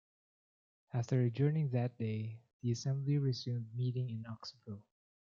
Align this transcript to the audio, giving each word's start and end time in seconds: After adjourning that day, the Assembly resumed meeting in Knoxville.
After 0.95 1.21
adjourning 1.21 1.69
that 1.73 1.99
day, 1.99 2.41
the 2.63 2.71
Assembly 2.71 3.19
resumed 3.19 3.69
meeting 3.75 4.09
in 4.09 4.23
Knoxville. 4.23 4.81